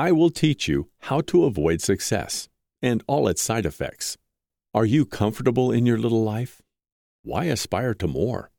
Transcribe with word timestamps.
I 0.00 0.12
will 0.12 0.30
teach 0.30 0.66
you 0.66 0.88
how 1.00 1.20
to 1.30 1.44
avoid 1.44 1.82
success 1.82 2.48
and 2.80 3.04
all 3.06 3.28
its 3.28 3.42
side 3.42 3.66
effects. 3.66 4.16
Are 4.72 4.86
you 4.86 5.04
comfortable 5.04 5.70
in 5.70 5.84
your 5.84 5.98
little 5.98 6.24
life? 6.24 6.62
Why 7.22 7.44
aspire 7.44 7.92
to 7.96 8.08
more? 8.08 8.50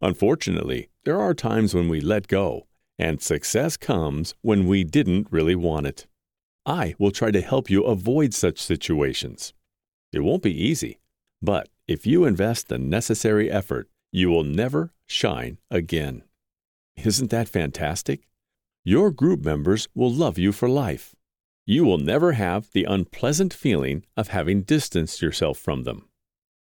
Unfortunately, 0.00 0.90
there 1.04 1.20
are 1.20 1.34
times 1.34 1.74
when 1.74 1.88
we 1.88 2.00
let 2.00 2.28
go, 2.28 2.68
and 3.00 3.20
success 3.20 3.76
comes 3.76 4.34
when 4.42 4.68
we 4.68 4.84
didn't 4.84 5.26
really 5.32 5.56
want 5.56 5.88
it. 5.88 6.06
I 6.64 6.94
will 7.00 7.10
try 7.10 7.32
to 7.32 7.40
help 7.40 7.68
you 7.68 7.82
avoid 7.82 8.32
such 8.32 8.62
situations. 8.62 9.54
It 10.12 10.20
won't 10.20 10.44
be 10.44 10.62
easy, 10.68 11.00
but 11.42 11.68
if 11.88 12.06
you 12.06 12.24
invest 12.24 12.68
the 12.68 12.78
necessary 12.78 13.50
effort, 13.50 13.88
you 14.12 14.30
will 14.30 14.44
never 14.44 14.92
shine 15.04 15.58
again. 15.68 16.22
Isn't 16.94 17.30
that 17.30 17.48
fantastic? 17.48 18.28
Your 18.88 19.10
group 19.10 19.44
members 19.44 19.88
will 19.96 20.12
love 20.12 20.38
you 20.38 20.52
for 20.52 20.68
life. 20.68 21.16
You 21.66 21.84
will 21.84 21.98
never 21.98 22.34
have 22.34 22.70
the 22.70 22.84
unpleasant 22.84 23.52
feeling 23.52 24.04
of 24.16 24.28
having 24.28 24.62
distanced 24.62 25.20
yourself 25.20 25.58
from 25.58 25.82
them. 25.82 26.08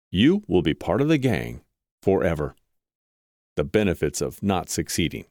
You 0.10 0.42
will 0.48 0.64
be 0.64 0.74
part 0.74 1.02
of 1.02 1.08
the 1.08 1.20
gang 1.20 1.62
forever. 2.02 2.56
The 3.56 3.64
benefits 3.64 4.22
of 4.22 4.42
not 4.42 4.72
succeeding. 4.72 5.26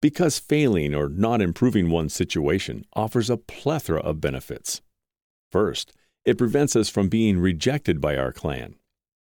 Because 0.00 0.38
failing 0.38 0.94
or 0.94 1.10
not 1.10 1.42
improving 1.42 1.90
one's 1.90 2.14
situation 2.14 2.86
offers 2.94 3.28
a 3.28 3.36
plethora 3.36 4.00
of 4.00 4.18
benefits. 4.18 4.80
First, 5.50 5.92
it 6.24 6.38
prevents 6.38 6.74
us 6.74 6.88
from 6.88 7.10
being 7.10 7.38
rejected 7.38 8.00
by 8.00 8.16
our 8.16 8.32
clan. 8.32 8.76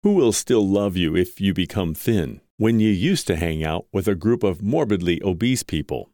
Who 0.03 0.13
will 0.13 0.31
still 0.31 0.65
love 0.65 0.95
you 0.95 1.17
if 1.17 1.41
you 1.41 1.53
become 1.53 1.93
thin 1.93 2.39
when 2.55 2.79
you 2.79 2.91
used 2.91 3.27
to 3.27 3.35
hang 3.35 3.61
out 3.61 3.87
with 3.91 4.07
a 4.07 4.15
group 4.15 4.41
of 4.41 4.63
morbidly 4.63 5.21
obese 5.21 5.61
people? 5.61 6.11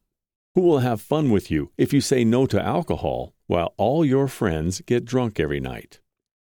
Who 0.54 0.62
will 0.62 0.80
have 0.80 1.00
fun 1.00 1.32
with 1.32 1.50
you 1.50 1.72
if 1.78 1.94
you 1.94 2.02
say 2.02 2.26
no 2.26 2.46
to 2.48 2.62
alcohol 2.62 3.34
while 3.48 3.74
all 3.78 4.04
your 4.04 4.28
friends 4.28 4.82
get 4.86 5.06
drunk 5.06 5.40
every 5.40 5.62
night? 5.62 6.02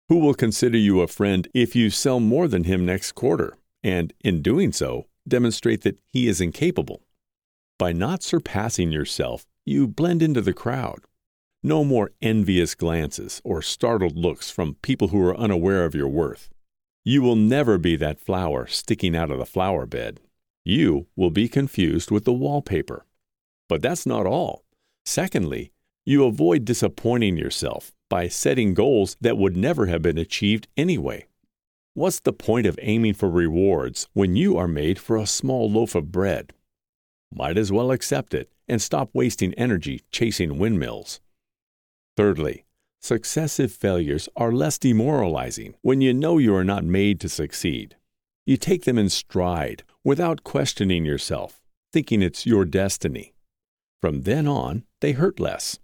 Who 0.08 0.18
will 0.18 0.34
consider 0.34 0.76
you 0.76 1.00
a 1.00 1.06
friend 1.06 1.46
if 1.54 1.76
you 1.76 1.88
sell 1.88 2.18
more 2.18 2.48
than 2.48 2.64
him 2.64 2.84
next 2.84 3.12
quarter 3.12 3.56
and, 3.84 4.12
in 4.20 4.42
doing 4.42 4.72
so, 4.72 5.06
demonstrate 5.26 5.82
that 5.82 6.00
he 6.08 6.26
is 6.26 6.40
incapable? 6.40 7.02
By 7.78 7.92
not 7.92 8.24
surpassing 8.24 8.90
yourself, 8.90 9.46
you 9.64 9.86
blend 9.86 10.20
into 10.20 10.40
the 10.40 10.52
crowd. 10.52 11.04
No 11.62 11.84
more 11.84 12.10
envious 12.20 12.74
glances 12.74 13.40
or 13.44 13.62
startled 13.62 14.16
looks 14.16 14.50
from 14.50 14.78
people 14.82 15.08
who 15.08 15.22
are 15.22 15.36
unaware 15.36 15.84
of 15.84 15.94
your 15.94 16.08
worth. 16.08 16.50
You 17.04 17.22
will 17.22 17.36
never 17.36 17.78
be 17.78 17.94
that 17.96 18.20
flower 18.20 18.66
sticking 18.66 19.14
out 19.14 19.30
of 19.30 19.38
the 19.38 19.46
flower 19.46 19.86
bed. 19.86 20.18
You 20.64 21.06
will 21.14 21.30
be 21.30 21.48
confused 21.48 22.10
with 22.10 22.24
the 22.24 22.32
wallpaper. 22.32 23.06
But 23.72 23.80
that's 23.80 24.04
not 24.04 24.26
all. 24.26 24.66
Secondly, 25.06 25.72
you 26.04 26.26
avoid 26.26 26.66
disappointing 26.66 27.38
yourself 27.38 27.90
by 28.10 28.28
setting 28.28 28.74
goals 28.74 29.16
that 29.22 29.38
would 29.38 29.56
never 29.56 29.86
have 29.86 30.02
been 30.02 30.18
achieved 30.18 30.68
anyway. 30.76 31.24
What's 31.94 32.20
the 32.20 32.34
point 32.34 32.66
of 32.66 32.78
aiming 32.82 33.14
for 33.14 33.30
rewards 33.30 34.08
when 34.12 34.36
you 34.36 34.58
are 34.58 34.68
made 34.68 34.98
for 34.98 35.16
a 35.16 35.26
small 35.26 35.70
loaf 35.70 35.94
of 35.94 36.12
bread? 36.12 36.52
might 37.34 37.56
as 37.56 37.72
well 37.72 37.90
accept 37.90 38.34
it 38.34 38.52
and 38.68 38.82
stop 38.82 39.08
wasting 39.14 39.54
energy 39.54 40.02
chasing 40.10 40.58
windmills. 40.58 41.22
Thirdly, 42.14 42.66
successive 43.00 43.72
failures 43.72 44.28
are 44.36 44.52
less 44.52 44.76
demoralizing 44.76 45.76
when 45.80 46.02
you 46.02 46.12
know 46.12 46.36
you 46.36 46.54
are 46.54 46.62
not 46.62 46.84
made 46.84 47.20
to 47.20 47.28
succeed. 47.30 47.96
You 48.44 48.58
take 48.58 48.84
them 48.84 48.98
in 48.98 49.08
stride 49.08 49.82
without 50.04 50.44
questioning 50.44 51.06
yourself, 51.06 51.62
thinking 51.90 52.20
it's 52.20 52.44
your 52.44 52.66
destiny. 52.66 53.32
From 54.02 54.22
then 54.22 54.48
on, 54.48 54.82
they 55.00 55.12
hurt 55.12 55.38
less. 55.38 55.78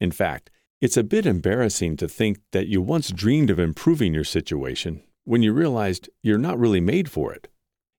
In 0.00 0.10
fact, 0.10 0.50
it's 0.80 0.96
a 0.96 1.04
bit 1.04 1.26
embarrassing 1.26 1.98
to 1.98 2.08
think 2.08 2.38
that 2.52 2.68
you 2.68 2.80
once 2.80 3.12
dreamed 3.12 3.50
of 3.50 3.58
improving 3.58 4.14
your 4.14 4.24
situation 4.24 5.02
when 5.24 5.42
you 5.42 5.52
realized 5.52 6.08
you're 6.22 6.38
not 6.38 6.58
really 6.58 6.80
made 6.80 7.10
for 7.10 7.34
it. 7.34 7.48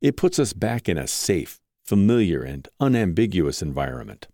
It 0.02 0.18
puts 0.18 0.40
us 0.40 0.54
back 0.54 0.90
in 0.90 0.98
a 0.98 1.06
safe, 1.06 1.60
familiar, 1.86 2.42
and 2.42 2.68
unambiguous 2.80 3.62
environment. 3.62 4.28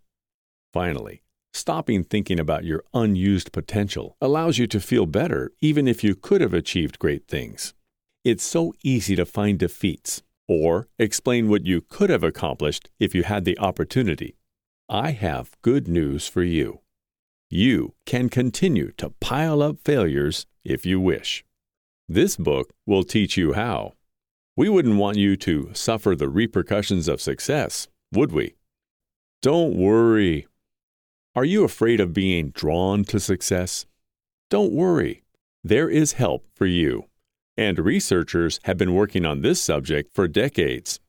Finally, 0.72 1.24
stopping 1.54 2.06
thinking 2.06 2.40
about 2.40 2.64
your 2.64 2.86
unused 2.94 3.52
potential 3.52 4.16
allows 4.22 4.58
you 4.58 4.66
to 4.68 4.80
feel 4.80 5.06
better 5.06 5.52
even 5.60 5.90
if 5.90 6.06
you 6.06 6.16
could 6.16 6.40
have 6.40 6.54
achieved 6.54 7.00
great 7.00 7.28
things. 7.28 7.74
It's 8.24 8.46
so 8.46 8.74
easy 8.82 9.18
to 9.18 9.26
find 9.26 9.60
defeats 9.60 10.24
or 10.48 10.88
explain 10.98 11.50
what 11.50 11.66
you 11.66 11.82
could 11.82 12.10
have 12.10 12.24
accomplished 12.24 12.90
if 12.98 13.14
you 13.14 13.24
had 13.24 13.44
the 13.44 13.60
opportunity. 13.60 14.37
I 14.90 15.12
have 15.12 15.52
good 15.62 15.90
news 15.90 16.28
for 16.28 16.44
you. 16.44 16.80
You 17.50 17.94
can 18.06 18.30
continue 18.30 18.92
to 18.98 19.10
pile 19.20 19.62
up 19.62 19.80
failures 19.84 20.46
if 20.64 20.86
you 20.86 21.00
wish. 21.02 21.44
This 22.08 22.38
book 22.38 22.72
will 22.86 23.04
teach 23.04 23.36
you 23.36 23.54
how. 23.54 23.94
We 24.56 24.70
wouldn't 24.70 24.98
want 24.98 25.18
you 25.18 25.36
to 25.38 25.72
suffer 25.74 26.16
the 26.16 26.30
repercussions 26.30 27.10
of 27.10 27.22
success, 27.22 27.90
would 28.14 28.32
we? 28.32 28.56
Don't 29.42 29.76
worry. 29.76 30.48
Are 31.36 31.46
you 31.46 31.66
afraid 31.66 32.00
of 32.00 32.14
being 32.14 32.50
drawn 32.50 33.04
to 33.06 33.20
success? 33.20 33.86
Don't 34.50 34.72
worry. 34.72 35.24
There 35.64 35.90
is 35.90 36.14
help 36.14 36.46
for 36.56 36.66
you. 36.66 37.06
And 37.58 37.78
researchers 37.78 38.62
have 38.64 38.78
been 38.78 38.94
working 38.94 39.26
on 39.26 39.42
this 39.42 39.62
subject 39.62 40.16
for 40.16 40.30
decades. 40.30 41.02